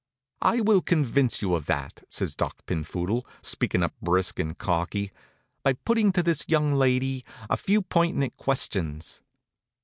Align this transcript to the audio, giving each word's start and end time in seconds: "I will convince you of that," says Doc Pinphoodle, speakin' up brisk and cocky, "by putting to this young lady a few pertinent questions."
"I 0.41 0.61
will 0.61 0.81
convince 0.81 1.43
you 1.43 1.53
of 1.53 1.67
that," 1.67 2.03
says 2.09 2.35
Doc 2.35 2.65
Pinphoodle, 2.65 3.23
speakin' 3.43 3.83
up 3.83 3.93
brisk 4.01 4.39
and 4.39 4.57
cocky, 4.57 5.11
"by 5.61 5.73
putting 5.73 6.11
to 6.13 6.23
this 6.23 6.43
young 6.49 6.73
lady 6.73 7.23
a 7.51 7.55
few 7.55 7.83
pertinent 7.83 8.35
questions." 8.35 9.21